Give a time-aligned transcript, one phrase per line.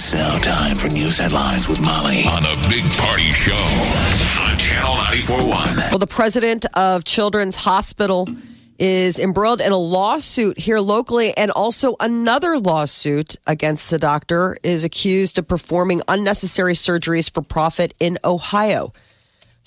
[0.00, 3.52] It's now time for news headlines with Molly on a big party show
[4.40, 5.90] on Channel 94.1.
[5.90, 8.26] Well, the president of Children's Hospital
[8.78, 14.84] is embroiled in a lawsuit here locally, and also another lawsuit against the doctor is
[14.84, 18.94] accused of performing unnecessary surgeries for profit in Ohio.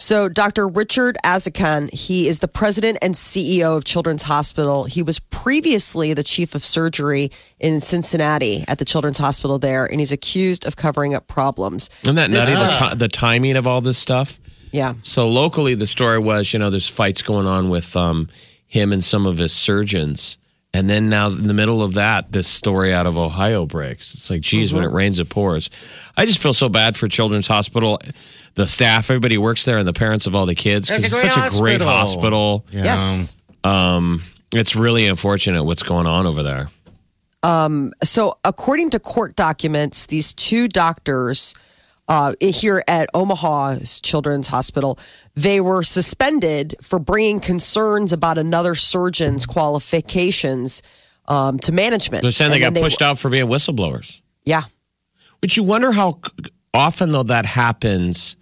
[0.03, 0.67] So, Dr.
[0.67, 4.83] Richard Azizkhan, he is the president and CEO of Children's Hospital.
[4.83, 10.01] He was previously the chief of surgery in Cincinnati at the Children's Hospital there, and
[10.01, 11.89] he's accused of covering up problems.
[12.01, 12.51] Isn't that nutty?
[12.51, 14.39] The, ti- the timing of all this stuff.
[14.73, 14.95] Yeah.
[15.03, 18.27] So locally, the story was, you know, there's fights going on with um,
[18.67, 20.37] him and some of his surgeons,
[20.73, 24.13] and then now in the middle of that, this story out of Ohio breaks.
[24.15, 25.69] It's like, geez, when it rains, it pours.
[26.17, 27.99] I just feel so bad for Children's Hospital,
[28.55, 31.33] the staff, everybody works there, and the parents of all the kids because It's it's
[31.35, 32.59] such great a great hospital.
[32.59, 32.65] hospital.
[32.71, 32.83] Yeah.
[32.83, 33.37] Yes.
[33.63, 34.21] Um,
[34.53, 36.67] it's really unfortunate what's going on over there.
[37.41, 41.53] Um, So, according to court documents, these two doctors
[42.07, 44.99] uh, here at Omaha's Children's Hospital,
[45.35, 50.81] they were suspended for bringing concerns about another surgeon's qualifications
[51.27, 52.21] um, to management.
[52.21, 54.21] They're saying they got then pushed out for being whistleblowers.
[54.45, 54.63] Yeah.
[55.41, 56.19] But you wonder how
[56.73, 58.35] often, though, that happens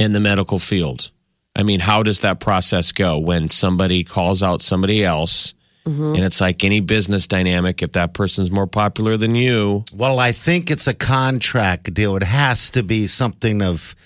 [0.00, 1.10] in the medical field.
[1.54, 5.52] I mean, how does that process go when somebody calls out somebody else?
[5.86, 7.82] And it's like any business dynamic.
[7.82, 12.14] If that person's more popular than you, Well, I think it's a contract deal.
[12.14, 13.96] It has to be something of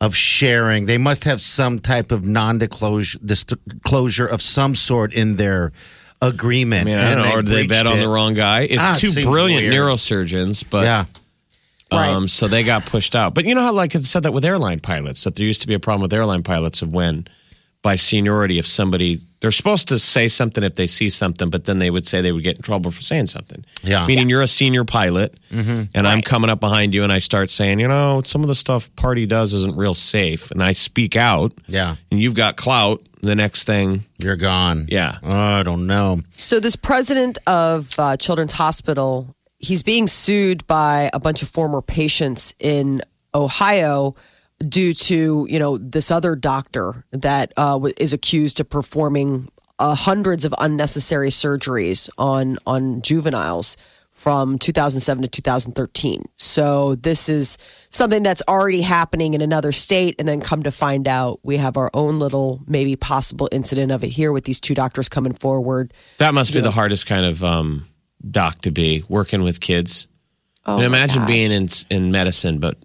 [0.00, 0.86] of sharing.
[0.86, 5.72] They must have some type of non-disclosure of some sort in their
[6.22, 6.82] agreement.
[6.82, 8.62] I mean, I don't And know, or they bet breached on the wrong guy?
[8.62, 9.74] It's Ah, two seems brilliant weird.
[9.74, 11.04] neurosurgeons, but Yeah.
[11.92, 13.34] Um, so they got pushed out.
[13.34, 15.68] But you know how, like, it said that with airline pilots, that there used to
[15.68, 17.26] be a problem with airline pilots of when,
[17.82, 21.78] by seniority, if somebody they're supposed to say something if they see something, but then
[21.78, 23.64] they would say they would get in trouble for saying something.
[23.84, 24.06] Yeah.
[24.06, 27.78] meaning you're a senior pilot, and I'm coming up behind you, and I start saying,
[27.78, 31.52] you know, some of the stuff party does isn't real safe, and I speak out,
[31.68, 31.96] Yeah.
[32.10, 33.02] and you've got clout.
[33.22, 34.86] The next thing, You're gone.
[34.88, 35.18] Yeah.
[35.22, 36.20] I don't know.
[36.34, 41.82] So, this president of uh, Children's Hospital, he's being sued by a bunch of former
[41.82, 43.02] patients in
[43.34, 44.14] Ohio
[44.58, 50.44] due to you know this other doctor that uh, is accused of performing uh, hundreds
[50.44, 53.76] of unnecessary surgeries on on juveniles
[54.16, 56.22] from 2007 to 2013.
[56.36, 57.58] So this is
[57.90, 61.76] something that's already happening in another state, and then come to find out, we have
[61.76, 65.92] our own little maybe possible incident of it here with these two doctors coming forward.
[66.16, 67.84] that must be the hardest kind of um,
[68.30, 70.08] doc to be working with kids.
[70.64, 71.28] Oh, and imagine gosh.
[71.28, 72.76] being in in medicine, but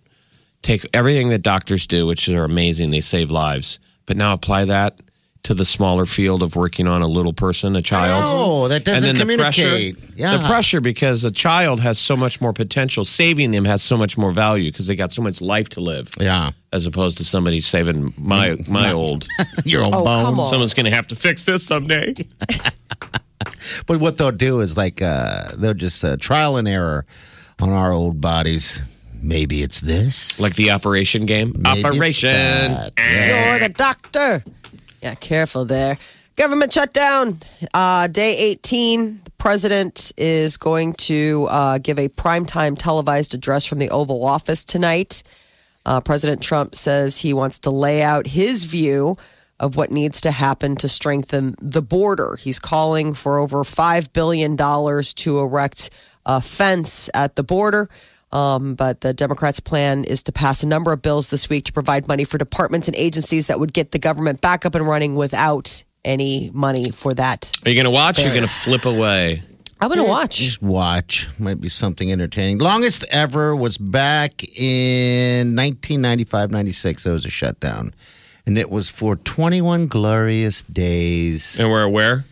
[0.62, 2.92] take everything that doctors do, which are amazing.
[2.92, 5.00] They save lives, but now apply that
[5.44, 8.26] to the smaller field of working on a little person, a child.
[8.28, 9.96] Oh, that doesn't and then communicate.
[9.96, 10.38] The pressure, Yeah.
[10.38, 13.04] the pressure because a child has so much more potential.
[13.06, 16.10] Saving them has so much more value because they got so much life to live,
[16.20, 16.52] Yeah.
[16.72, 19.26] as opposed to somebody saving my my old.
[19.66, 20.52] Your old Oh, bones.
[20.52, 22.14] Someone's going to have to fix this someday.
[23.86, 27.06] But what they'll do is like uh, they'll just uh, trial and error
[27.62, 28.82] on our old bodies.
[29.22, 30.40] Maybe it's this.
[30.42, 31.54] Like the operation game.
[31.58, 32.32] Maybe operation.
[32.32, 32.94] that.
[32.98, 34.44] You're the doctor.
[35.02, 35.98] Yeah, careful there.
[36.38, 37.38] Government shutdown.
[37.74, 39.22] Uh, day 18.
[39.24, 44.66] The president is going to uh, give a primetime televised address from the Oval Office
[44.66, 45.24] tonight.
[45.86, 49.18] Uh, President Trump says he wants to lay out his view
[49.62, 52.36] of what needs to happen to strengthen the border.
[52.36, 55.90] He's calling for over $5 billion to erect
[56.26, 57.88] a fence at the border.
[58.32, 61.74] Um, but the Democrats' plan is to pass a number of bills this week to
[61.74, 65.16] provide money for departments and agencies that would get the government back up and running
[65.16, 67.52] without any money for that.
[67.64, 68.18] Are you going to watch?
[68.18, 69.44] Or are you going to flip away?
[69.80, 70.38] I'm going to watch.
[70.38, 71.28] Just watch.
[71.40, 72.60] Might be something entertaining.
[72.60, 77.06] Longest ever was back in 1995 96.
[77.06, 77.94] It was a shutdown.
[78.52, 81.58] And it was for 21 glorious days.
[81.58, 82.26] And we're where?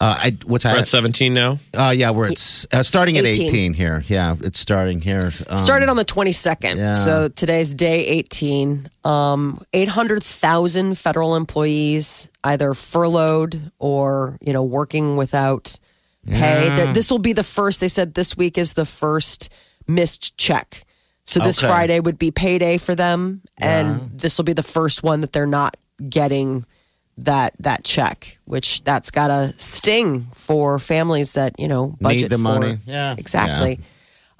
[0.00, 0.86] Uh, I, what's We're at that?
[0.86, 1.58] 17 now.
[1.76, 3.48] Uh, yeah, we're at, uh, starting at 18.
[3.50, 4.02] 18 here.
[4.08, 5.30] Yeah, it's starting here.
[5.50, 6.76] Um, Started on the 22nd.
[6.76, 6.94] yeah.
[6.94, 8.88] So today's day 18.
[9.04, 15.78] Um, 800,000 federal employees either furloughed or, you know, working without
[16.26, 16.72] pay.
[16.74, 19.52] Th- This will be the first, they said this week is the first
[19.86, 20.84] missed check
[21.32, 21.68] So this Okay.
[21.72, 25.46] Friday would be payday for them, and this will be the first one that they're
[25.46, 25.76] not
[26.08, 26.64] getting
[27.18, 32.36] that that check, which that's got a sting for families that you know budget the
[32.36, 32.42] for.
[32.42, 32.78] money.
[32.86, 33.14] Yeah.
[33.16, 33.80] exactly.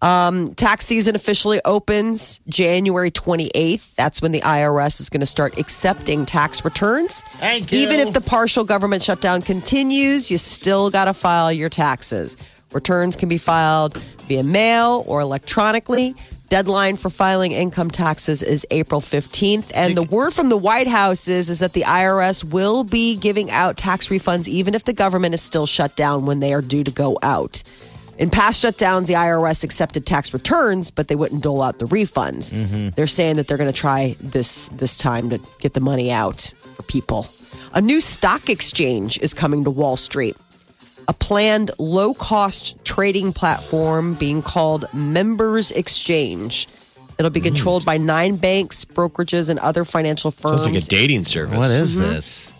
[0.01, 3.95] Um, tax season officially opens January 28th.
[3.95, 7.23] That's when the IRS is going to start accepting tax returns.
[7.23, 7.79] Thank you.
[7.79, 12.37] Even if the partial government shutdown continues, you still got to file your taxes.
[12.73, 13.97] Returns can be filed
[14.27, 16.17] via mail or electronically.
[16.53, 19.73] Deadline for filing income taxes is April 15th.
[19.75, 23.51] And the word from the White House is, is that the IRS will be giving
[23.51, 26.85] out tax refunds even if the government is still shut down when they are due
[26.85, 27.63] to go out.
[28.19, 32.53] In past shutdowns, the IRS accepted tax returns, but they wouldn't dole out the refunds.
[32.53, 32.91] Mm-hmm.
[32.91, 36.53] They're saying that they're going to try this this time to get the money out
[36.61, 37.27] for people.
[37.75, 40.37] A new stock exchange is coming to Wall Street.
[41.09, 46.69] A planned low cost trading platform being called Members Exchange.
[47.19, 50.63] It'll be controlled by nine banks, brokerages, and other financial firms.
[50.63, 51.57] Sounds like a dating service.
[51.57, 52.09] What is Mm-hmm.
[52.11, 52.53] this?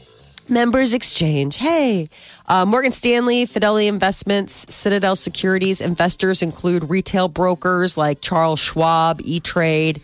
[0.49, 1.57] Members Exchange.
[1.57, 2.07] Hey,
[2.47, 5.81] uh, Morgan Stanley, Fidelity Investments, Citadel Securities.
[5.81, 10.01] Investors include retail brokers like Charles Schwab, E Trade,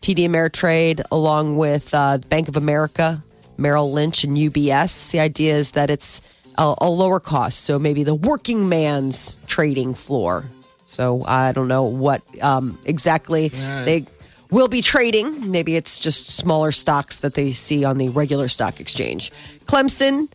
[0.00, 3.22] TD Ameritrade, along with uh, Bank of America,
[3.58, 5.10] Merrill Lynch, and UBS.
[5.12, 6.20] The idea is that it's
[6.58, 10.44] a, a lower cost, so maybe the working man's trading floor.
[10.86, 14.04] So I don't know what um, exactly they
[14.50, 15.50] will be trading.
[15.50, 19.30] Maybe it's just smaller stocks that they see on the regular stock exchange.
[19.64, 20.30] Clemson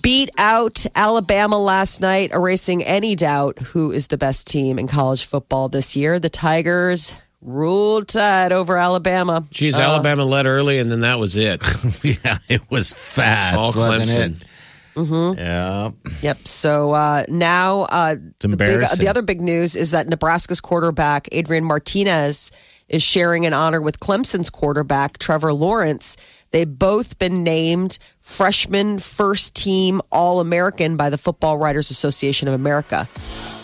[0.00, 5.24] beat out Alabama last night, erasing any doubt who is the best team in college
[5.26, 6.18] football this year.
[6.18, 9.44] The Tigers ruled tide over Alabama.
[9.50, 11.60] Geez, Uh, Alabama led early, and then that was it.
[12.04, 14.40] Yeah, it was fast, All wasn't Clemson.
[14.42, 14.46] it?
[14.94, 15.38] Mm-hmm.
[15.38, 15.90] Yeah.
[16.22, 16.36] Yep.
[16.38, 21.64] So uh, now uh, the, big, the other big news is that Nebraska's quarterback Adrian
[21.64, 22.50] Martinez
[22.88, 26.16] is sharing an honor with Clemson's quarterback Trevor Lawrence.
[26.50, 32.54] They've both been named freshman first team All American by the Football Writers Association of
[32.54, 33.08] America.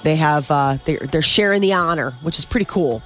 [0.04, 3.02] They have uh, they're, they're sharing the honor, which is pretty cool.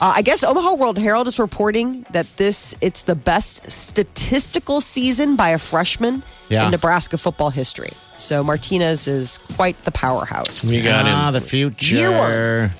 [0.00, 5.36] Uh, I guess Omaha World Herald is reporting that this it's the best statistical season
[5.36, 6.64] by a freshman Yeah.
[6.64, 7.90] in Nebraska football history.
[8.16, 10.68] So Martinez is quite the powerhouse.
[10.70, 11.34] We got ah, him.
[11.34, 11.96] the future.
[11.96, 12.70] Year one.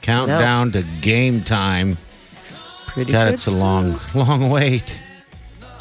[0.00, 1.98] Countdown to game time.
[2.86, 5.00] Pretty God, good it's a long, long wait.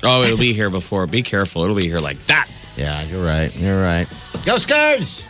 [0.03, 1.07] Oh, it'll be here before.
[1.07, 1.63] Be careful.
[1.63, 2.49] It'll be here like that.
[2.75, 3.55] Yeah, you're right.
[3.55, 4.07] You're right.
[4.45, 5.25] Go Scars!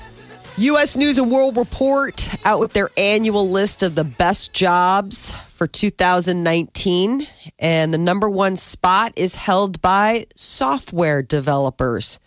[0.57, 0.97] U.S.
[0.97, 7.21] News and World Report out with their annual list of the best jobs for 2019.
[7.57, 12.19] And the number one spot is held by software developers.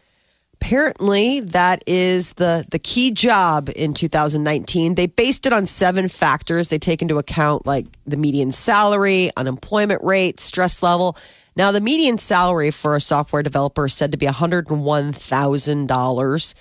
[0.55, 4.94] Apparently, that is the, the key job in 2019.
[4.94, 6.69] They based it on seven factors.
[6.69, 11.15] They take into account like the median salary, unemployment rate, stress level.
[11.56, 16.55] Now, the median salary for a software developer is said to be $101,000.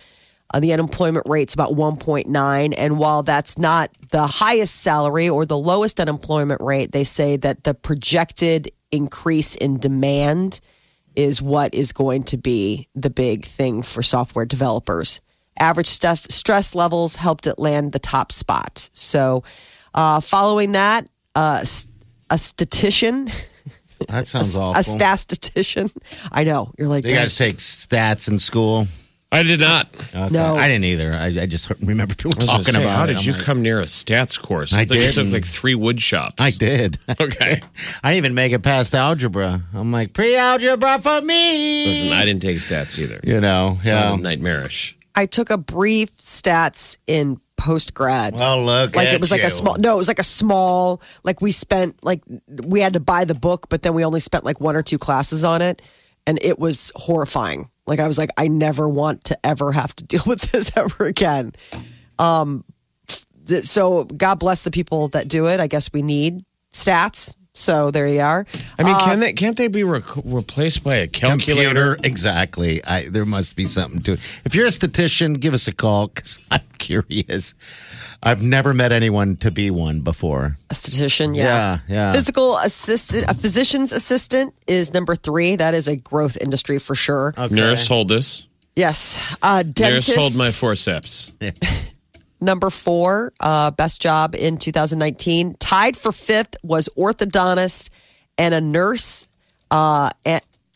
[0.54, 2.74] Uh, the unemployment rate's about 1.9.
[2.78, 7.64] And while that's not the highest salary or the lowest unemployment rate, they say that
[7.64, 10.60] the projected increase in demand
[11.16, 15.22] is what is going to be the big thing for software developers.
[15.60, 18.90] Average stuff, stress levels helped it land the top spot.
[18.94, 19.44] So,
[19.94, 21.64] uh, following that, uh,
[22.30, 23.28] a statistician,
[24.10, 24.80] That sounds awful.
[24.80, 25.90] a statistician.
[26.32, 28.88] I know you're like, you guys "That's take stats in school?
[29.34, 29.90] I did not.
[29.94, 30.30] Okay.
[30.32, 30.56] No.
[30.56, 31.14] I didn't either.
[31.14, 33.08] I, I just remember people I was gonna talking say, about how it.
[33.08, 34.74] did I'm you like, come near a stats course?
[34.74, 35.14] I thought you did.
[35.14, 36.36] took like three wood shops.
[36.40, 37.00] I did.
[37.20, 37.60] Okay.
[38.04, 39.62] I didn't even make it past algebra.
[39.74, 41.86] I'm like, pre algebra for me.
[41.86, 43.20] Listen, I didn't take stats either.
[43.24, 44.02] You know, yeah.
[44.02, 44.98] Sounded nightmarish.
[45.16, 48.40] I took a brief stats in post grad.
[48.40, 51.02] Well, look like at it was like a small no it was like a small
[51.24, 52.22] like we spent like
[52.66, 54.98] we had to buy the book but then we only spent like one or two
[54.98, 55.82] classes on it
[56.28, 60.04] and it was horrifying like i was like i never want to ever have to
[60.12, 61.52] deal with this ever again
[62.20, 62.64] um
[63.48, 67.92] th- so god bless the people that do it i guess we need stats so
[67.92, 68.46] there you are
[68.80, 71.94] I mean, can they can't they be re- replaced by a calculator?
[71.94, 72.84] Computer, exactly.
[72.84, 74.42] I, there must be something to it.
[74.44, 77.56] If you're a statistician, give us a call because I'm curious.
[78.22, 80.58] I've never met anyone to be one before.
[80.70, 82.14] a statistician yeah Yeah, yeah.
[82.14, 87.34] physical assistant a physician's assistant is number three that is a growth industry for sure
[87.50, 88.48] Nurse, hold this.
[88.76, 91.32] yes uh dentist Nurse, hold my forceps.
[92.42, 95.56] number four, uh, best job in 2019.
[95.60, 97.90] Tied for fifth was orthodontist
[98.38, 99.28] and a nurse,
[99.72, 100.10] uh,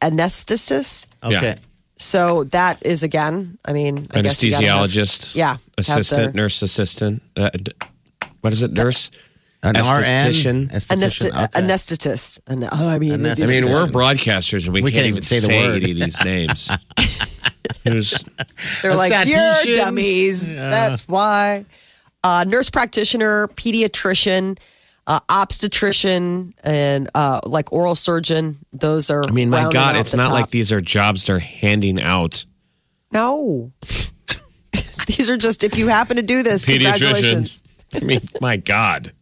[0.01, 1.07] anesthetist.
[1.23, 1.33] Okay.
[1.33, 1.55] Yeah.
[2.00, 5.36] So that is again, I mean, I guess you gotta have- Anesthesiologist.
[5.36, 7.24] yeah, have Assistant, the- nurse assistant.
[7.36, 7.72] Uh, d-
[8.42, 8.72] what is it?
[8.72, 9.10] Nurse?
[9.63, 10.70] An Esthetician.
[10.70, 10.70] RN?
[10.70, 11.27] Esthetician.
[11.30, 11.62] Okay.
[11.62, 12.39] Anesthetist.
[12.48, 13.39] An- oh, I mean, it Anesthetist.
[13.58, 15.68] is- I mean, we're broadcasters and we, We can't, can't even even say the say
[15.68, 15.82] word.
[15.84, 16.70] any of these names.
[17.84, 18.24] There's-
[18.84, 20.56] They're like, you're dummies.
[20.56, 21.66] That's why.
[22.24, 24.58] Uh, nurse practitioner, pediatrician,
[25.07, 28.57] uh, obstetrician, and uh, like oral surgeon.
[28.73, 29.23] Those are.
[29.23, 30.33] I mean, my God, it's not top.
[30.33, 32.45] like these are jobs they're handing out.
[33.11, 33.71] No.
[35.07, 37.63] these are just if you happen to do this, congratulations.
[37.95, 39.13] I mean, my God.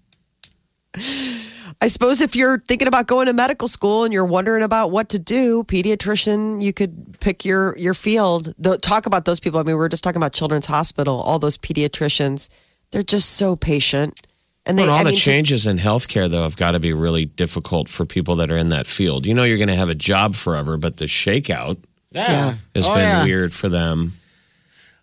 [1.81, 5.09] I suppose if you're thinking about going to medical school and you're wondering about what
[5.09, 8.53] to do, pediatrician, you could pick your your field.
[8.57, 9.59] The, talk about those people.
[9.59, 11.19] I mean, we were just talking about Children's Hospital.
[11.21, 12.49] All those pediatricians,
[12.91, 14.25] they're just so patient,
[14.65, 14.83] and they.
[14.83, 17.25] Well, all I the mean, to- changes in healthcare, though, have got to be really
[17.25, 19.25] difficult for people that are in that field.
[19.25, 21.77] You know, you're going to have a job forever, but the shakeout
[22.11, 22.55] Yeah.
[22.75, 23.23] has Oh, been yeah.
[23.23, 24.13] weird for them.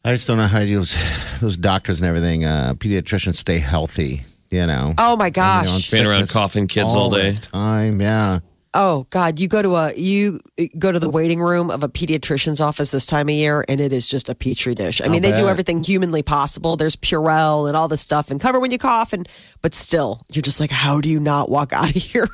[0.04, 0.96] I just don't know how those
[1.40, 4.22] those doctors and everything, uh, pediatricians stay healthy.
[4.50, 5.90] You know, oh my You know, gosh!
[5.90, 7.30] Being around coughing kids all day.
[7.30, 8.00] the time.
[8.02, 8.40] Yeah.
[8.74, 10.40] Oh God, you go to a you
[10.78, 13.92] go to the waiting room of a pediatrician's office this time of year, and it
[13.92, 15.02] is just a petri dish.
[15.02, 16.76] I mean, I'll they do everything humanly possible.
[16.76, 19.28] There's Purell and all this stuff, and cover when you cough, and
[19.60, 22.26] but still, you're just like, how do you not walk out of here?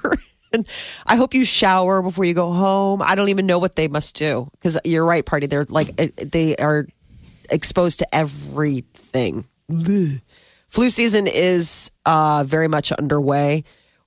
[0.52, 0.66] and
[1.07, 3.02] I hope you shower before you go home.
[3.02, 5.47] I don't even know what they must do because you're right, party.
[5.47, 6.87] They're like eh, they are
[7.50, 9.45] exposed to everything.
[10.68, 13.64] Flu season is uh, very much underway.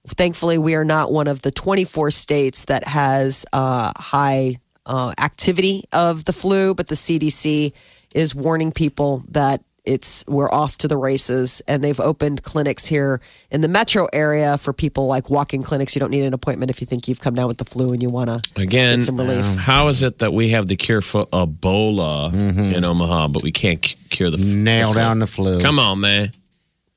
[0.07, 4.55] Thankfully, we are not one of the 24 states that has uh, high
[4.85, 7.71] uh, activity of the flu, but the CDC
[8.15, 13.19] is warning people that it's we're off to the races, and they've opened clinics here
[13.49, 15.95] in the metro area for people like walking clinics.
[15.95, 18.01] You don't need an appointment if you think you've come down with the flu and
[18.01, 19.43] you want to Again, get some relief.
[19.57, 22.31] how is it that we have the cure for Ebola
[22.75, 25.59] in Omaha, but we can't cure the Nail the down the flu.
[25.59, 26.31] Come on, man.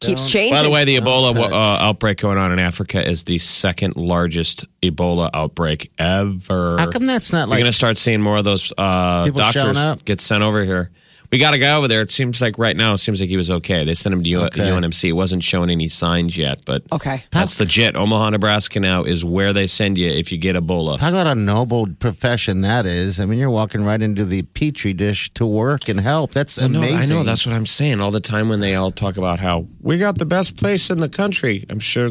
[0.01, 0.57] Keeps changing.
[0.57, 1.53] By the way, the Ebola touch.
[1.53, 6.77] uh, outbreak going on in Africa is the second largest Ebola outbreak ever.
[6.79, 10.21] How come that's not We're going to start seeing more of those uh, doctors get
[10.21, 10.91] sent over here.
[11.33, 12.03] We got a guy over there.
[12.03, 13.85] It seems like right now, it seems like he was okay.
[13.85, 14.61] They sent him to Okay.
[14.61, 15.09] UNMC.
[15.09, 17.23] It wasn't showing any signs yet, but okay.
[17.31, 17.97] that's legit.
[17.97, 20.99] Omaha, Nebraska now is where they send you if you get Ebola.
[20.99, 23.21] Talk about a noble profession that is.
[23.21, 26.33] I mean, you're walking right into the petri dish to work and help.
[26.33, 27.17] That's know, amazing.
[27.17, 27.25] I know.
[27.25, 30.19] That's what I'm saying all the time when they all talk about how we got
[30.19, 31.65] the best place in the country.
[31.71, 32.11] I'm sure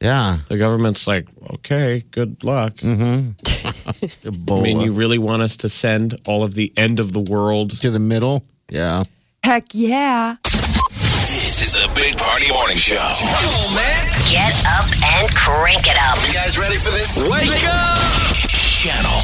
[0.00, 0.38] yeah.
[0.48, 2.74] the government's like, okay, good luck.
[2.76, 3.30] Mm-hmm.
[4.28, 4.60] Ebola.
[4.60, 7.80] I mean, you really want us to send all of the end of the world?
[7.80, 8.44] to the middle.
[8.72, 9.04] Yeah.
[9.44, 10.36] Heck yeah.
[10.42, 12.96] This is the Big Party Morning Show.
[12.96, 14.06] Come on, man.
[14.30, 16.16] Get up and crank it up.
[16.26, 17.18] You guys ready for this?
[17.28, 17.98] Wake up!
[18.48, 19.20] Channel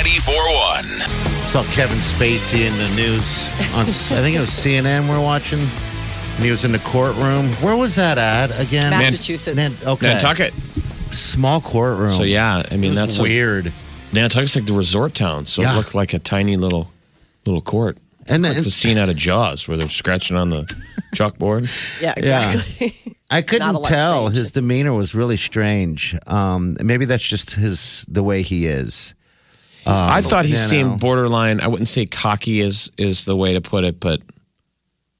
[0.00, 1.44] 94.1.
[1.44, 5.60] Saw Kevin Spacey in the news on, I think it was CNN we're watching.
[5.60, 7.52] And he was in the courtroom.
[7.62, 8.88] Where was that at again?
[8.88, 9.56] Massachusetts.
[9.84, 10.06] Nan- okay.
[10.14, 10.54] Nantucket.
[11.12, 12.12] Small courtroom.
[12.12, 13.72] So yeah, I mean It was that's a- weird.
[14.14, 15.74] Nantucket's like the resort town, so Yeah.
[15.74, 16.90] it looked like a tiny little
[17.44, 17.98] little court.
[18.30, 20.62] And, Like and the scene out of Jaws where they're scratching on the
[21.14, 21.68] chalkboard.
[22.00, 22.52] Yeah, Yeah.
[22.52, 23.16] exactly.
[23.30, 24.26] I couldn't tell.
[24.28, 24.36] strange.
[24.36, 26.16] His demeanor was really strange.
[26.26, 29.14] Um, maybe that's just his the way he is.
[29.86, 30.96] I thought he seemed know.
[30.98, 31.60] borderline.
[31.60, 34.20] I wouldn't say cocky is is the way to put it, but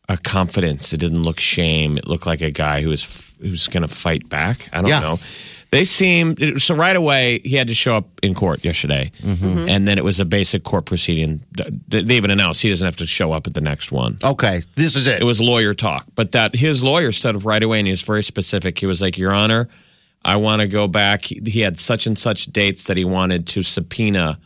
[0.08, 0.92] a confidence.
[0.92, 1.96] It didn't look shame.
[1.96, 4.68] It looked like a guy who was who was going to fight back.
[4.72, 5.00] I don't Yeah.
[5.00, 5.18] know.
[5.70, 7.40] They seem so right away.
[7.44, 9.68] He had to show up in court yesterday, Mm-hmm.
[9.68, 11.42] and then it was a basic court proceeding.
[11.86, 14.18] They even announced he doesn't have to show up at the next one.
[14.24, 15.20] Okay, this is it.
[15.20, 18.02] It was lawyer talk, but that his lawyer stood up right away and he was
[18.02, 18.80] very specific.
[18.80, 19.68] He was like, "Your Honor,
[20.24, 23.62] I want to go back." He had such and such dates that he wanted to
[23.62, 24.40] subpoena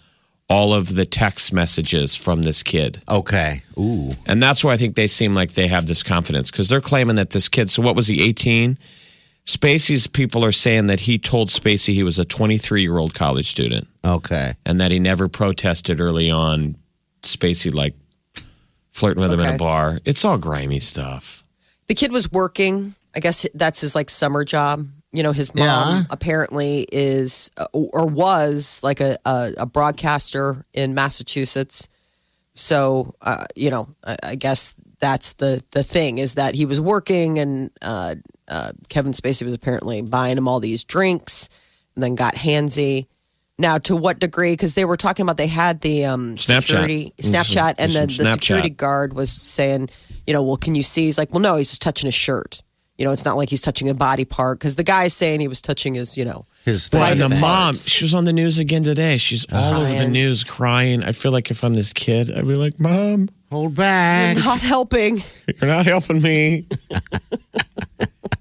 [0.48, 3.62] all of the text messages from this kid, okay.
[3.78, 4.10] Ooh.
[4.26, 7.16] and that's why I think they seem like they have this confidence because they're claiming
[7.16, 7.70] that this kid.
[7.70, 8.22] So what was he?
[8.22, 8.78] Eighteen.
[9.46, 13.46] Spacey's people are saying that he told Spacey he was a 23 year old college
[13.46, 14.54] student Okay.
[14.64, 16.76] and that he never protested early on.
[17.22, 17.94] Spacey like
[18.92, 19.54] flirting with him in Okay.
[19.56, 20.00] a bar.
[20.06, 21.42] It's all grimy stuff.
[21.88, 22.94] the kid was working.
[23.14, 24.88] I guess that's his like summer job.
[25.14, 26.02] You know, his mom Yeah.
[26.10, 31.88] apparently is uh, or was like a, a, a broadcaster in Massachusetts.
[32.54, 36.80] So, uh, you know, I, I guess that's the the thing is that he was
[36.80, 38.16] working, and uh,
[38.48, 41.48] uh, Kevin Spacey was apparently buying him all these drinks,
[41.94, 43.06] and then got handsy.
[43.56, 44.52] Now, to what degree?
[44.52, 46.62] Because they were talking about they had the um, Snapchat.
[46.62, 49.90] security Snapchat, and then the security guard was saying,
[50.26, 51.04] you know, well, can you see?
[51.04, 52.63] He's like, well, no, he's just touching his shirt.
[52.98, 55.48] You know, it's not like he's touching a body part because the guy's saying he
[55.48, 57.20] was touching his, you know, His Well, thing.
[57.22, 59.16] and the mom, she was on the news again today.
[59.18, 59.76] She's uh-huh.
[59.78, 61.02] all over the news crying.
[61.02, 64.36] I feel like if I'm this kid, I'd be like, Mom, Hold back.
[64.38, 65.22] not helping.
[65.60, 66.64] you're not helping me.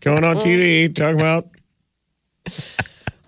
[0.01, 1.48] going on TV talking about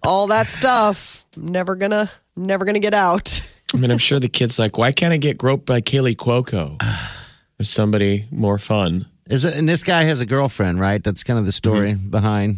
[0.03, 1.25] All that stuff.
[1.36, 3.50] Never gonna, never gonna get out.
[3.74, 6.79] I mean, I'm sure the kid's like, why can't I get groped by Kaley Cuoco?
[7.58, 9.05] Or somebody more fun.
[9.29, 9.58] Is it?
[9.58, 11.03] And this guy has a girlfriend, right?
[11.03, 12.10] That's kind of the story Mm-hmm.
[12.10, 12.58] behind.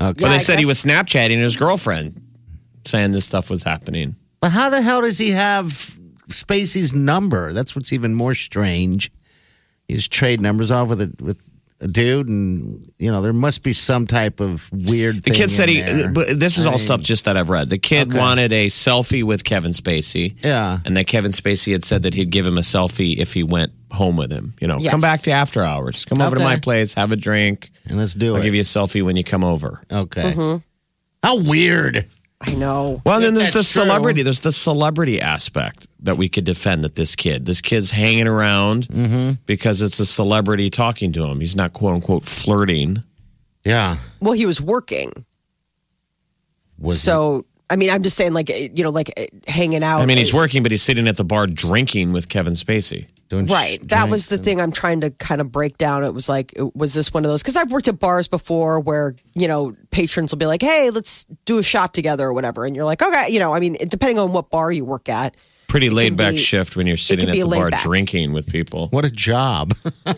[0.00, 0.12] Okay.
[0.20, 2.20] But I they said he was Snapchatting his girlfriend,
[2.84, 4.16] saying this stuff was happening.
[4.40, 5.96] But how the hell does he have
[6.28, 7.52] Spacey's number?
[7.52, 9.12] That's what's even more strange.
[9.86, 11.50] He just trade numbers off with a with a
[11.90, 15.16] dude, and you know there must be some type of weird.
[15.16, 16.10] The thing kid said in he, there.
[16.10, 17.68] but this is I all mean, stuff just that I've read.
[17.68, 18.18] The kid Okay.
[18.18, 20.34] wanted a selfie with Kevin Spacey.
[20.44, 20.78] Yeah.
[20.84, 23.72] And that Kevin Spacey had said that he'd give him a selfie if he went
[23.90, 24.54] home with him.
[24.60, 24.90] You know, Yes.
[24.90, 26.04] come back to after hours.
[26.04, 27.70] Come over to my place, have a drink.
[27.88, 28.38] And let's do it.
[28.38, 29.82] I'll give you a selfie when you come over.
[29.90, 30.32] okay.
[30.32, 30.58] Mm-hmm.
[31.22, 32.06] How weird.
[32.44, 33.00] I know.
[33.06, 33.82] Well, then If there's the that's true.
[33.84, 34.22] celebrity.
[34.22, 38.88] There's the celebrity aspect that we could defend that this kid, this kid's hanging around
[38.88, 39.32] Mm-hmm.
[39.46, 41.40] because it's a celebrity talking to him.
[41.40, 43.04] He's not quote unquote flirting.
[43.64, 43.98] Yeah.
[44.20, 45.24] Well, he was working,
[46.78, 49.10] Was so I mean, I'm just saying, like, you know, like
[49.48, 50.00] hanging out.
[50.02, 53.06] I mean, he's working, but he's sitting at the bar drinking with Kevin Spacey.
[53.32, 53.80] Doing Right.
[53.82, 56.04] sh- That was the and- thing I'm trying to kind of break down.
[56.04, 57.42] It was like, was this one of those?
[57.42, 61.24] Because I've worked at bars before where, you know, patrons will be like, hey, let's
[61.46, 62.64] do a shot together or whatever.
[62.66, 65.34] And you're like, okay, you know, I mean, depending on what bar you work at.
[65.68, 67.82] Pretty laid back be- shift when you're sitting at the bar back.
[67.82, 68.88] drinking with people.
[68.88, 69.74] What a job.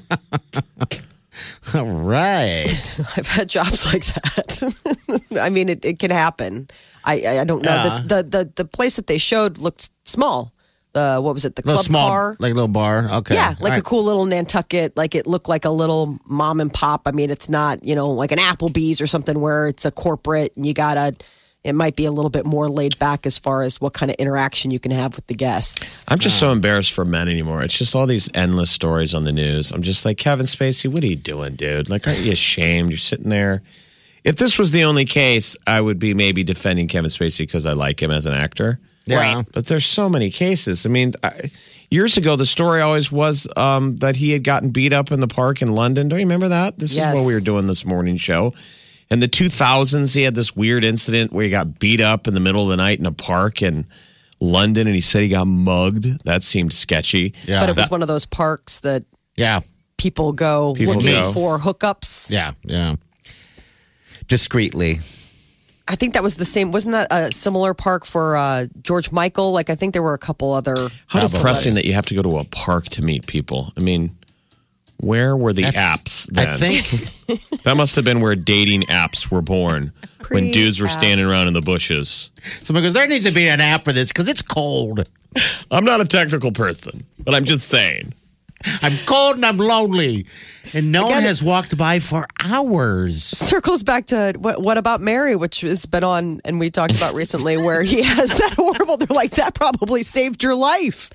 [1.74, 2.66] All right.
[3.16, 5.22] I've had jobs like that.
[5.40, 6.68] I mean, it, it can happen.
[7.04, 7.82] I, I I don't know.
[7.82, 10.52] This, the, the, the place that they showed looked small.
[10.94, 11.56] The, what was it?
[11.56, 12.36] The little club small, car?
[12.38, 13.08] like a little bar.
[13.10, 13.34] Okay.
[13.34, 14.96] Yeah, like All a cool little Nantucket.
[14.96, 17.02] Like it looked like a little mom and pop.
[17.06, 20.52] I mean, it's not, you know, like an Applebee's or something where it's a corporate
[20.56, 21.16] and you gotta,
[21.64, 24.16] it might be a little bit more laid back as far as what kind of
[24.16, 26.04] interaction you can have with the guests.
[26.06, 26.52] I'm just so oh.
[26.52, 27.62] embarrassed for men anymore.
[27.62, 29.72] It's just all these endless stories on the news.
[29.72, 31.88] I'm just like, Kevin Spacey, what are you doing, dude?
[31.88, 32.90] Like, aren't you ashamed?
[32.90, 33.62] You're sitting there.
[34.22, 37.72] If this was the only case, I would be maybe defending Kevin Spacey because I
[37.72, 38.78] like him as an actor.
[39.06, 39.42] Yeah.
[39.52, 40.86] But there's so many cases.
[40.86, 41.50] I mean, I,
[41.90, 45.28] years ago, the story always was um, that he had gotten beat up in the
[45.28, 46.08] park in London.
[46.08, 46.78] Do you remember that?
[46.78, 47.14] This Yes.
[47.14, 48.52] is what we were doing this morning show.
[49.10, 52.40] In the 2000s, he had this weird incident where he got beat up in the
[52.40, 53.86] middle of the night in a park in
[54.40, 56.24] London, and he said he got mugged.
[56.24, 57.34] That seemed sketchy.
[57.46, 57.60] Yeah.
[57.60, 59.04] But it was one of those parks that
[59.36, 59.60] yeah.
[59.98, 61.32] people go People looking go.
[61.32, 62.30] for hookups.
[62.30, 62.52] Yeah.
[62.64, 62.96] Yeah.
[64.26, 65.00] Discreetly.
[65.86, 66.72] I think that was the same.
[66.72, 69.52] Wasn't that a similar park for uh, George Michael?
[69.52, 70.88] Like, I think there were a couple other.
[71.08, 73.72] How depressing that you have to go to a park to meet people.
[73.76, 74.16] I mean,
[74.98, 76.48] where were the That's- apps then?
[76.48, 77.62] I think.
[77.64, 79.92] that must have been where dating apps were born.
[80.30, 82.30] when dudes were standing around in the bushes.
[82.60, 85.06] Someone goes, there needs to be an app for this because it's cold.
[85.70, 88.14] I'm not a technical person, but I'm just saying.
[88.82, 90.26] I'm cold and I'm lonely.
[90.72, 93.22] And no one has walked by for hours.
[93.22, 97.14] circles back to what, what about Mary, which has been on and we talked about
[97.14, 98.96] recently, where he has that horrible.
[98.96, 101.10] They're like that probably saved your life.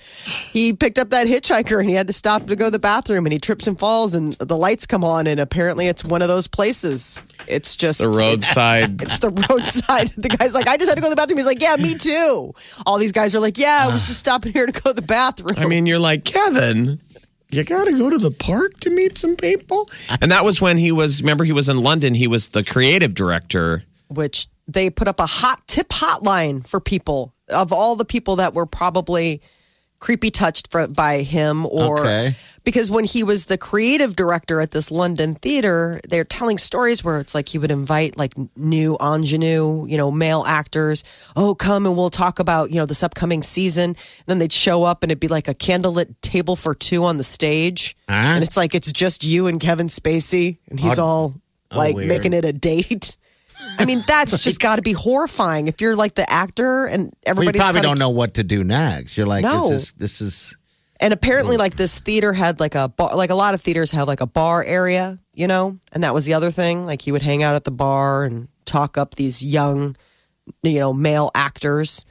[0.54, 3.26] He picked up that hitchhiker and he had to stop to go to the bathroom,
[3.26, 6.28] and he trips and falls, and the lights come on, and apparently it's one of
[6.28, 7.24] those places.
[7.48, 9.02] It's just The roadside.
[9.10, 10.10] It's the roadside.
[10.10, 11.38] The guy's like, I just had to go to the bathroom.
[11.38, 12.54] He's like, Yeah, me too.
[12.86, 14.08] All these guys are like, Yeah, I was ah.
[14.08, 15.58] just stopping here to go to the bathroom.
[15.58, 17.00] I mean, you're like, Kevin,
[17.52, 19.90] you got to go to the park to meet some people.
[20.22, 22.14] And that was when he was, remember, he was in London.
[22.14, 23.84] He was the creative director.
[24.10, 28.54] which they put up a hot tip hotline for people of all the people that
[28.54, 29.42] were probably
[30.00, 32.32] creepy touched for, by him or Okay.
[32.64, 37.20] because when he was the creative director at this London theater they're telling stories where
[37.20, 41.04] it's like he would invite like new ingenue you know male actors
[41.36, 44.84] oh come and we'll talk about you know this upcoming season and then they'd show
[44.84, 48.16] up and it'd be like a candlelit table for two on the stage Huh?
[48.36, 52.08] and it's like it's just you and Kevin Spacey and he's Oh, all like weird.
[52.08, 53.18] making it a date
[53.78, 57.10] I mean, that's just got to be horrifying if you're like the actor and Well,
[57.10, 59.18] you everybody's probably kinda- don't know what to do next.
[59.18, 59.70] You're like, No.
[59.70, 60.56] this is, this is,
[61.00, 61.60] And apparently, mm.
[61.60, 64.28] like this theater had like a bar, like a lot of theaters have like a
[64.28, 65.78] bar area, you know.
[65.94, 66.86] And that was the other thing.
[66.86, 69.96] Like he would hang out at the bar and talk up these young,
[70.64, 72.06] you know, male actors.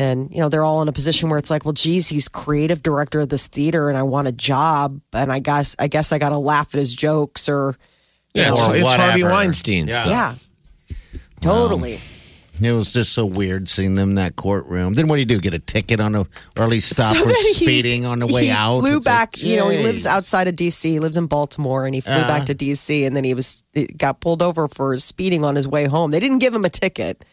[0.00, 2.84] And you know they're all in a position where it's like, well, geez, he's creative
[2.84, 6.18] director of this theater, and I want a job, and I guess I guess I
[6.18, 7.74] got to laugh at his jokes, or
[8.32, 9.30] Yeah, it's, Or it's Harvey whatever.
[9.30, 9.94] Weinstein Yeah.
[10.02, 10.06] stuff.
[10.08, 10.34] yeah,
[11.40, 11.94] totally.
[11.94, 12.00] Um,
[12.60, 14.94] it was just so weird seeing them in that courtroom.
[14.94, 15.38] Then what do you do?
[15.38, 16.26] Get a ticket on a
[16.58, 18.80] early stop So for he- speeding on the way he out?
[18.80, 19.42] Flew It's like, back.
[19.42, 20.84] you know, he lives outside of DC.
[20.84, 22.22] He lives in Baltimore, and he flew Yeah.
[22.26, 22.46] back uh-huh.
[22.46, 23.06] to DC.
[23.06, 26.10] And then he was he got pulled over for speeding on his way home.
[26.10, 27.24] They didn't give him a ticket.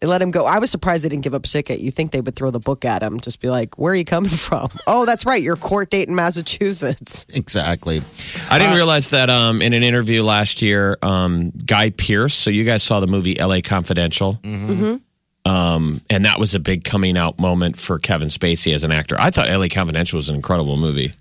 [0.00, 0.44] They let him go.
[0.44, 1.80] I was surprised they didn't give up a ticket.
[1.80, 4.04] You think they would throw the book at him, just be like, "Where are you
[4.04, 7.24] coming from?" Oh, that's right, your court date in Massachusetts.
[7.32, 8.02] Exactly.
[8.50, 12.34] I didn't realize that um, in an interview last year, um, Guy Pearce.
[12.34, 13.62] So you guys saw the movie L.A.
[13.62, 15.50] Confidential, Mm-hmm.
[15.50, 19.16] um, and that was a big coming out moment for Kevin Spacey as an actor.
[19.18, 19.68] I thought L.A.
[19.70, 21.12] Confidential was an incredible movie.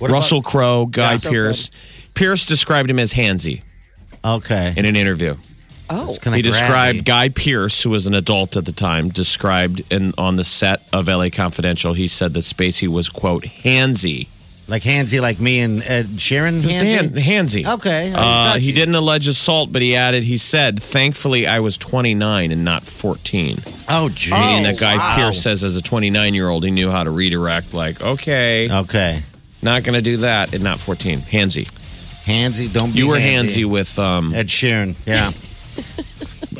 [0.00, 1.68] Russell Crowe, Guy So Pearce.
[2.14, 3.62] Pearce described him as handsy
[4.24, 4.72] Okay.
[4.76, 5.34] in an interview.
[5.94, 7.04] Oh, he described grabby.
[7.04, 11.08] Guy Pearce, who was an adult at the time, described in on the set of
[11.08, 11.30] L.A.
[11.30, 11.92] Confidential.
[11.92, 14.28] He said that Spacey was quote handsy.
[14.68, 16.62] like handsy, like me and Ed Sheeran.
[16.62, 17.22] Just Dan, handsy?
[17.64, 17.66] handsy.
[17.74, 18.12] Okay.
[18.14, 18.72] Uh, he you.
[18.72, 23.58] didn't allege assault, but he added, he said, thankfully I was 29 and not 14.
[23.90, 24.30] Oh, gee.
[24.30, 25.16] Meaning that Guy wow.
[25.16, 29.22] Pearce says as a 29 year old, he knew how to redirect, like, okay, Okay.
[29.60, 31.18] not going to do that and not 14.
[31.18, 31.70] Handsy.
[32.24, 33.64] Handsy, don't be You were handsy.
[33.64, 34.94] handsy with, um, Ed Sheeran.
[35.04, 35.32] Yeah.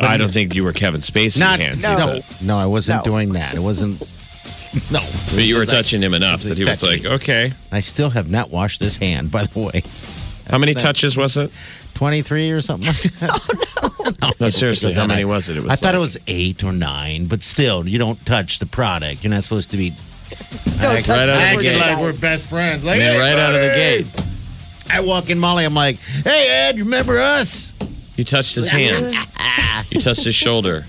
[0.01, 1.83] I don't think you were Kevin Spacey Not handsy.
[1.83, 2.07] no.
[2.21, 3.13] but- No, I wasn't No.
[3.13, 3.55] doing that.
[3.55, 4.01] It wasn't.
[4.91, 5.01] No.
[5.35, 7.53] But you were touching him enough that he was like, okay.
[7.71, 9.83] I still have not washed this hand, by the way.
[10.51, 11.51] How many That's touches was it?
[11.95, 13.69] 23 or something like that.
[14.21, 15.27] Oh, no, seriously, It was how many high.
[15.27, 15.57] was it?
[15.57, 18.67] It was I thought it was eight or nine, but still, you don't touch the
[18.67, 19.23] product.
[19.23, 19.91] You're not supposed to be.
[20.81, 21.73] don't Act touch right out the of the gate.
[21.75, 21.81] merchandise.
[21.95, 22.85] like we're best friends.
[22.85, 24.03] Like, I mean, hey, right out of the buddy.
[24.03, 24.23] gate.
[24.93, 25.65] I walk in, Molly.
[25.65, 27.73] I'm like, "Hey, Ed, you remember us?"
[28.16, 29.14] You touched his hand.
[29.90, 30.85] you touched his shoulder.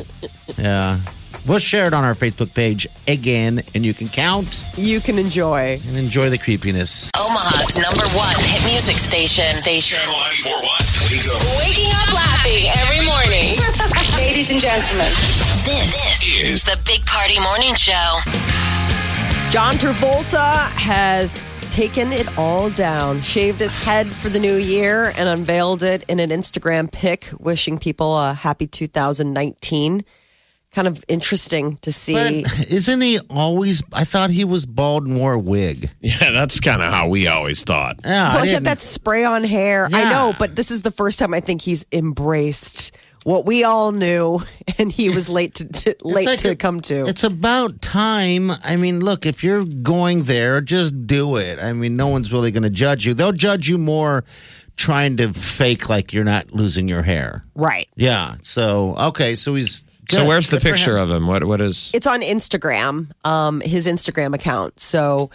[0.57, 0.99] Yeah.
[1.47, 5.79] We'll share it on our Facebook page again, and you can count You can enjoy.
[5.88, 7.12] and enjoy the creepiness.
[7.19, 9.51] Omaha's number one hit music station.
[9.51, 9.99] Station.
[9.99, 10.15] Channel
[10.47, 11.59] 941.
[11.59, 13.59] Waking up laughing every morning.
[14.17, 15.12] Ladies and gentlemen,
[15.67, 15.91] this,
[16.23, 18.19] this is the Big Party Morning Show.
[19.51, 25.27] John Travolta has taken it all down, shaved his head for the new year, and
[25.27, 30.05] unveiled it in an Instagram pic, wishing people a happy 2019.
[30.71, 32.43] Kind of interesting to see.
[32.43, 33.81] But isn't he always?
[33.91, 35.89] I thought he was bald and wore a wig.
[35.99, 38.01] Yeah, that's kind of how we always thought.
[38.03, 39.89] Yeah, I well, yeah, didn't- that spray on hair.
[39.91, 43.91] I know, but this is the first time I think he's embraced what we all
[43.91, 44.39] knew,
[44.77, 47.05] and he was late to, to late like to a- come to.
[47.07, 48.51] It's about time.
[48.63, 51.59] I mean, look, if you're going there, just do it.
[51.62, 53.13] I mean, no one's really going to judge you.
[53.13, 54.23] They'll judge you more
[54.75, 57.45] trying to fake like you're not losing your hair.
[57.55, 57.88] right.
[57.95, 58.36] Yeah.
[58.41, 59.36] So, okay.
[59.36, 59.86] So he's.
[60.09, 61.03] So where's the Good picture him.
[61.03, 61.27] of him?
[61.27, 61.89] What what is?
[61.93, 64.79] It's on Instagram, um, his Instagram account.
[64.79, 65.31] So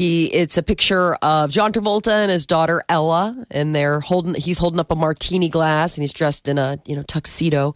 [0.00, 4.32] he, it's a picture of John Travolta and his daughter Ella, and they're holding.
[4.34, 7.74] He's holding up a martini glass, and he's dressed in a you know tuxedo.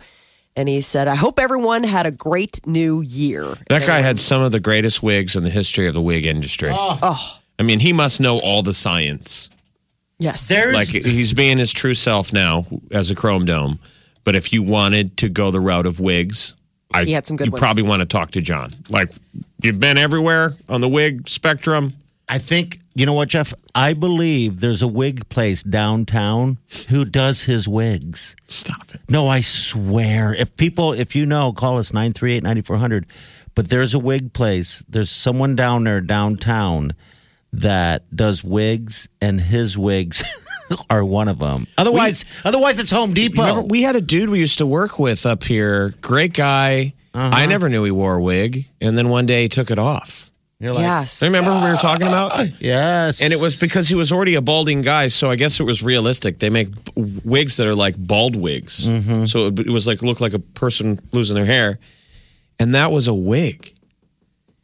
[0.56, 4.40] And he said, "I hope everyone had a great new year." That guy had some
[4.40, 6.70] of the greatest wigs in the history of the wig industry.
[6.72, 6.98] Oh.
[7.02, 9.50] oh, I mean, he must know all the science.
[10.18, 10.48] yes.
[10.48, 13.78] There's- Like he's being his true self now as a Chrome Dome.
[14.24, 16.54] But if you wanted to go the route of wigs,
[16.94, 17.60] I, He had some good you ones.
[17.60, 18.70] probably want to talk to John.
[18.88, 19.10] Like
[19.62, 21.92] you've been everywhere on the wig spectrum.
[22.28, 23.52] I think, you know what, Jeff?
[23.74, 26.58] I believe there's a wig place downtown
[26.88, 28.34] who does his wigs.
[28.48, 29.00] Stop it.
[29.10, 30.34] No, I swear.
[30.34, 33.06] If people, if you know, call us 938 9400.
[33.54, 34.82] But there's a wig place.
[34.88, 36.94] There's someone down there downtown
[37.52, 40.24] that does wigs, and his wigs
[40.90, 41.68] are one of them.
[41.78, 43.42] Otherwise, otherwise it's Home Depot.
[43.42, 45.94] Remember, we had a dude we used to work with up here.
[46.00, 46.94] Great guy.
[47.14, 47.30] Uh-huh.
[47.32, 50.23] I never knew he wore a wig, and then one day he took it off.
[50.64, 51.22] You're like, yes.
[51.22, 52.32] Remember we were talking about?
[52.60, 53.20] Yes.
[53.22, 55.82] And it was because he was already a balding guy, so I guess it was
[55.82, 56.38] realistic.
[56.38, 59.26] They make wigs that are like bald wigs, Mm-hmm.
[59.26, 61.78] so it, it was like looked like a person losing their hair,
[62.58, 63.73] and that was a wig.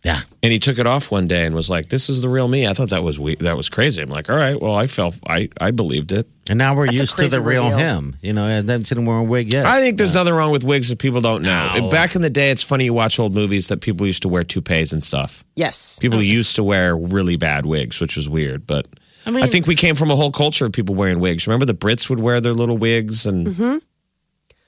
[0.02, 0.20] Yeah.
[0.42, 2.66] And he took it off one day and was like, "This is the real me."
[2.66, 4.00] I thought that was we- that was crazy.
[4.00, 6.98] I'm like, "All right, well, I felt I I believed it." And now we're That's
[6.98, 7.78] a used to crazy the real reveal.
[7.78, 8.16] him.
[8.22, 9.66] You know, I haven't seen wearing a wig yet.
[9.66, 11.72] I think there's nothing wrong with wigs that people don't know.
[11.76, 11.90] No.
[11.90, 14.42] Back in the day, it's funny you watch old movies that people used to wear
[14.42, 15.44] toupees and stuff.
[15.54, 15.98] yes.
[16.00, 18.86] People used to wear really bad wigs, which was weird, but.
[19.26, 21.46] I mean, I think we came from a whole culture of people wearing wigs.
[21.46, 23.76] Remember the Brits would wear their little wigs and mm-hmm.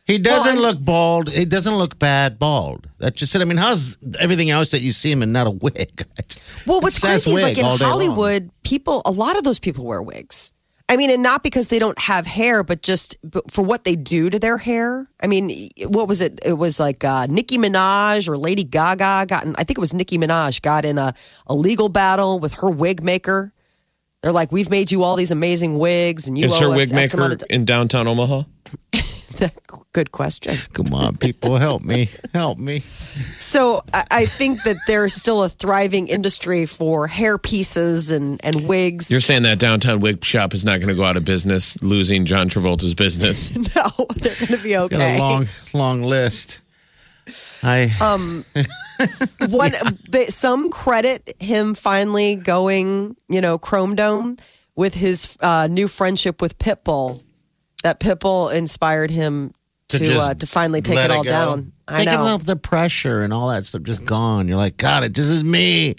[0.05, 1.31] He doesn't Well, look bald.
[1.31, 2.89] He doesn't look bad bald.
[2.99, 3.41] That's just it.
[3.41, 6.05] I mean, how's everything else that you see him in not a wig?
[6.65, 7.93] Well, what's It says crazy is like wig in all day long.
[7.93, 10.53] Hollywood, people, a lot of those people wear wigs.
[10.89, 13.17] I mean, and not because they don't have hair, but just
[13.51, 15.07] for what they do to their hair.
[15.23, 15.51] I mean,
[15.89, 16.39] what was it?
[16.45, 19.95] It was like uh, Nicki Minaj or Lady Gaga got in, I think it was
[19.95, 21.15] Nicki Minaj got in a,
[21.47, 23.53] a legal battle with her wig maker.
[24.23, 26.91] They're like, we've made you all these amazing wigs, and you is owe her us
[26.91, 28.43] wig X maker of in downtown Omaha?
[29.49, 29.55] t-
[29.93, 30.55] Good question.
[30.73, 32.81] Come on, people, help me, help me.
[33.39, 38.67] So I, I think that there's still a thriving industry for hair pieces and, and
[38.67, 39.11] wigs.
[39.11, 42.25] You're saying that downtown wig shop is not going to go out of business, losing
[42.25, 43.55] John Travolta's business.
[43.77, 44.97] no, they're going to be okay.
[44.97, 45.17] Got okay.
[45.17, 46.61] a long, long list.
[47.63, 48.45] I Um,
[49.49, 49.73] One,
[50.09, 54.37] they, some credit him finally going, you know, Chrome Dome
[54.75, 57.23] with his uh, new friendship with Pitbull.
[57.83, 59.53] That Pitbull inspired him
[59.89, 61.31] to To just uh, to finally take let it all go.
[61.31, 61.73] down.
[61.89, 62.23] I Think know.
[62.23, 64.49] about the pressure and all that stuff just gone.
[64.49, 65.97] You're like, God, it just is me,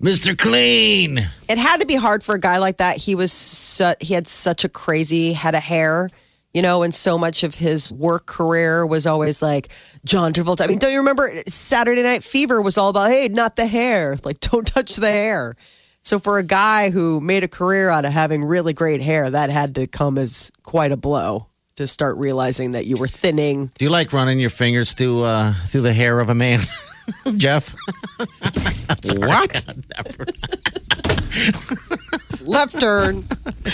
[0.00, 0.38] Mr.
[0.38, 1.18] Clean.
[1.48, 2.96] it had to be hard for a guy like that.
[2.98, 6.08] He was su- he had such a crazy head of hair,
[6.54, 9.72] you know, and so much of his work career was always like
[10.04, 10.62] John Travolta.
[10.62, 14.16] I mean, don't you remember Saturday Night Fever was all about hey, not the hair,
[14.24, 15.56] like don't touch the hair.
[16.08, 19.50] So for a guy who made a career out of having really great hair, that
[19.50, 23.70] had to come as quite a blow to start realizing that you were thinning.
[23.76, 26.60] Do you like running your fingers through uh, through the hair of a man,
[27.36, 27.74] Jeff?
[29.04, 29.64] What?
[32.40, 33.22] Left turn.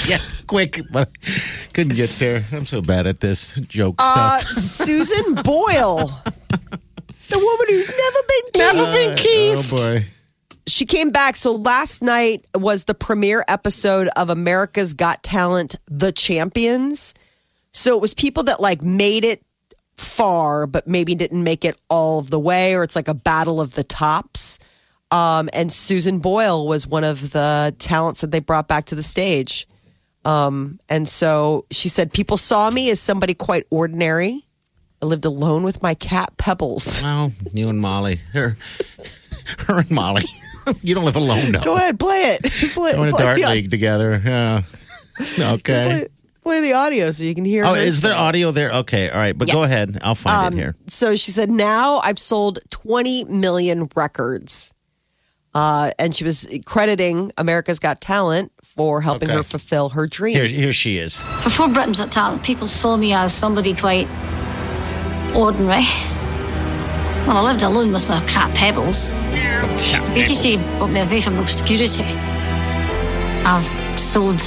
[0.08, 0.18] yeah,
[0.48, 1.08] quick, but
[1.72, 2.44] couldn't get there.
[2.50, 4.50] I'm so bad at this joke Uh, stuff.
[4.50, 6.10] Susan Boyle.
[7.30, 8.74] The woman who's never been kissed.
[8.76, 9.72] Never been kissed.
[9.72, 10.04] Oh boy.
[10.66, 11.36] She came back.
[11.36, 17.14] So last night was the premiere episode of America's Got Talent, The Champions.
[17.72, 19.42] So it was people that like made it
[19.96, 23.74] far, but maybe didn't make it all the way, or it's like a battle of
[23.74, 24.58] the tops.
[25.10, 29.02] Um, and Susan Boyle was one of the talents that they brought back to the
[29.02, 29.66] stage.
[30.24, 34.46] Um, and so she said, People saw me as somebody quite ordinary.
[35.02, 37.02] I lived alone with my cat Pebbles.
[37.02, 38.56] Well, you and Molly, her,
[39.66, 40.24] her and Molly.
[40.82, 41.60] you don't live alone, no.
[41.60, 42.42] Go ahead, play it.
[42.74, 44.20] Play, Go in a play dart the- league together.
[44.24, 44.62] Yeah.
[45.40, 45.82] Okay.
[45.84, 46.06] play,
[46.42, 47.64] play the audio so you can hear.
[47.64, 48.72] Oh, her is there audio there?
[48.72, 49.36] Okay, all right.
[49.38, 49.98] But go ahead.
[50.02, 50.74] I'll find Um, it here.
[50.88, 54.72] So she said, now I've sold 20 million records.
[55.54, 59.36] Uh, and she was crediting America's Got Talent for helping Okay.
[59.36, 60.34] her fulfill her dream.
[60.34, 61.18] Here, here she is.
[61.44, 64.08] Before Britain's Got Talent, people saw me as somebody quite
[65.36, 65.84] ordinary.
[67.26, 69.14] Well, I lived alone with my cat Pebbles.
[70.14, 72.04] BGT brought me away from obscurity.
[73.46, 73.64] I've
[73.98, 74.42] sold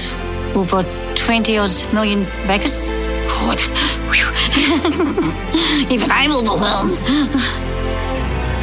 [0.56, 0.84] over
[1.16, 2.92] 20 odd million records.
[3.28, 3.60] God,
[5.92, 7.02] even I'm overwhelmed.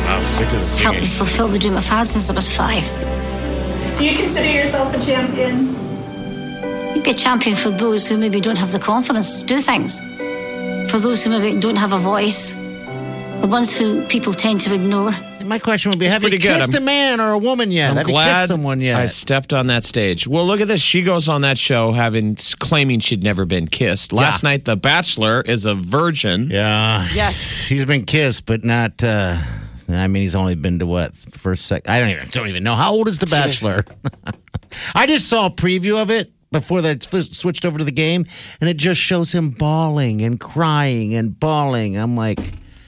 [0.05, 2.57] Wow, sick of the It's helped me fulfill the dream I've had since I was
[2.57, 2.85] five.
[3.99, 5.75] Do you consider yourself a champion?
[6.95, 9.99] You'd be a champion for those who maybe don't have the confidence to do things.
[10.89, 12.64] For those who maybe don't have a voice.
[13.45, 15.13] The ones who people tend to ignore.
[15.45, 16.57] My question would be: Have you pretty good.
[16.61, 17.91] kissed I'm- a man or a woman yet?
[17.91, 18.97] I'm have you glad kissed someone yet?
[18.97, 20.27] I stepped on that stage.
[20.27, 20.81] Well, look at this.
[20.81, 24.15] She goes on that show having claiming she'd never been kissed.
[24.15, 24.49] Last Yeah.
[24.49, 26.49] night, The Bachelor is a virgin.
[26.51, 27.07] yeah.
[27.13, 27.69] Yes.
[27.69, 29.05] He's been kissed, but not.
[29.05, 29.37] uh
[29.91, 31.87] I mean, he's only been to what first, sec.
[31.87, 33.85] I don't even don't even know how old is the Bachelor.
[34.95, 38.25] I just saw a preview of it before they f- switched over to the game,
[38.63, 41.99] and it just shows him bawling and crying and bawling.
[41.99, 42.39] I'm like,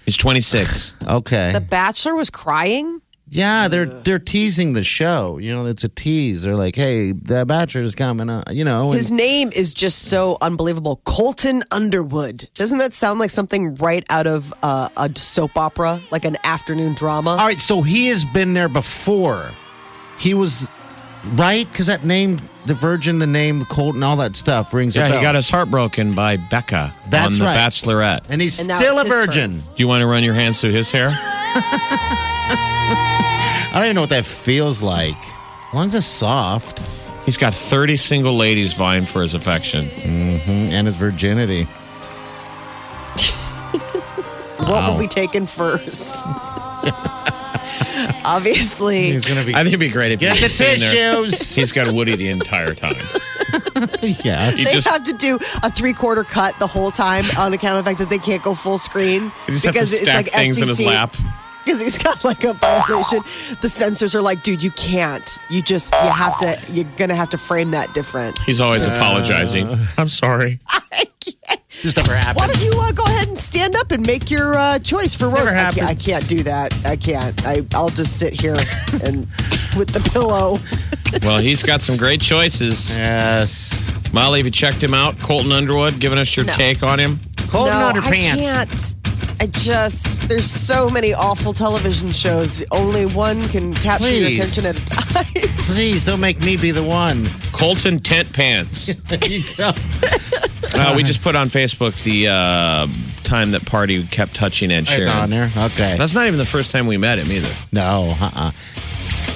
[0.07, 0.97] He's 26.
[1.09, 3.03] okay, The Bachelor was crying.
[3.29, 5.38] yeah, they're they're teasing the show.
[5.38, 6.42] You know, it's a tease.
[6.42, 8.31] They're like, hey, the Bachelor's coming.
[8.31, 11.01] Uh, you know, and- His name is just so unbelievable.
[11.05, 12.49] Colton Underwood.
[12.55, 16.95] Doesn't that sound like something right out of uh, a soap opera, like an afternoon
[16.95, 17.31] drama?
[17.31, 19.51] All right, so he has been there before.
[20.21, 20.71] He was
[21.35, 25.09] right because that name, the Virgin, the name Colton, all that stuff rings a Yeah,
[25.09, 25.19] bell.
[25.19, 27.57] he got his heart broken by Becca That's on The right.
[27.57, 28.25] Bachelorette.
[28.29, 29.59] and he's And now still a it's his virgin.
[29.61, 31.11] Do you want to run your hands through his hair?
[33.69, 35.17] I don't even know what that feels like.
[35.69, 36.83] As long as it's soft
[37.25, 39.87] He's got 30 single ladies vying for his affection.
[39.89, 41.67] mm, and his virginity.
[44.59, 46.25] What will be taken first?
[48.27, 49.55] Obviously, He's gonna be.
[49.55, 51.15] I think it'd be great if Get he's the just sitting there.
[51.15, 51.55] tissues.
[51.55, 52.97] He's got Woody the entire time.
[54.03, 54.51] yeah.
[54.51, 57.79] He they just, have to do a three quarter cut the whole time on account
[57.79, 60.61] of the fact that they can't go full screen he just have to stack things
[60.61, 61.15] in his lap.
[61.65, 63.23] Because he's got like a violation.
[63.61, 65.29] The censors are like, dude, you can't.
[65.51, 68.39] You just, you have to, you're going to have to frame that different.
[68.41, 69.77] He's always uh, apologizing.
[69.99, 70.61] I'm sorry.
[71.83, 72.39] Just never happened.
[72.41, 75.29] Why don't you uh, go ahead and stand up and make your uh, choice for
[75.29, 75.49] Rose?
[75.49, 76.07] I can't, I happens.
[76.07, 76.75] can't do that.
[76.87, 77.47] I can't.
[77.47, 78.55] I, I'll just sit here
[79.05, 79.27] and
[79.77, 80.59] with the pillow.
[81.23, 82.97] Well, he's got some great choices.
[82.97, 83.93] Yes.
[84.12, 85.19] Molly, have you checked him out?
[85.21, 86.53] Colton Underwood, giving us your No.
[86.55, 87.21] take on him.
[87.49, 88.33] Colton no, underpants.
[88.33, 88.97] I can't.
[89.39, 92.62] I just there's so many awful television shows.
[92.73, 94.39] Only one can capture your Please.
[94.39, 95.25] attention at a time.
[95.67, 97.29] Please don't make me be the one.
[97.53, 98.95] Colton Tent Pants.
[99.09, 99.71] There you go.
[100.79, 102.87] Uh, we just put on Facebook the uh,
[103.25, 104.99] time that Party kept touching Ed Sheeran.
[104.99, 105.51] It's on there.
[105.57, 105.97] Okay.
[105.97, 107.53] That's not even the first time we met him either.
[107.73, 108.53] No, uh-uh.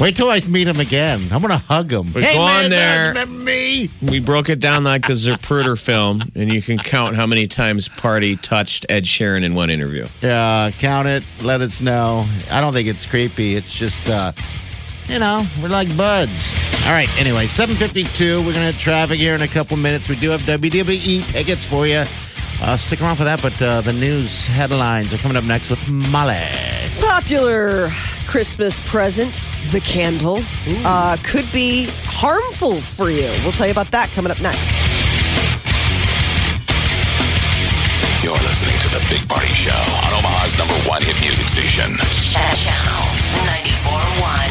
[0.00, 1.29] Wait till I meet him again.
[1.31, 2.07] I'm gonna hug him.
[2.07, 3.09] Hey, go man, on there.
[3.09, 3.90] Remember me?
[4.00, 7.87] We broke it down like the Zapruder film, and you can count how many times
[7.90, 10.07] Party touched Ed Sheeran in one interview.
[10.22, 11.22] Yeah, count it.
[11.42, 12.26] Let us know.
[12.50, 13.57] I don't think it's creepy.
[13.57, 14.33] It's just, uh,
[15.11, 16.57] you know, we're like buds.
[16.87, 17.09] All right.
[17.18, 18.38] Anyway, 7:52.
[18.46, 20.09] We're gonna hit traffic here in a couple minutes.
[20.09, 22.05] We do have WWE tickets for you.
[22.62, 23.42] Uh, stick around for that.
[23.42, 26.37] But uh, the news headlines are coming up next with Molly.
[27.01, 27.88] Popular
[28.27, 30.40] Christmas present, the candle,
[30.85, 33.29] uh, could be harmful for you.
[33.42, 34.70] We'll tell you about that coming up next.
[38.23, 39.73] You're listening to The Big Party Show
[40.05, 41.88] on Omaha's number one hit music station.
[42.61, 43.09] Channel
[43.88, 44.49] 94.1.